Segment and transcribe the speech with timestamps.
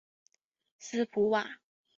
[0.79, 1.59] 斯普瓦。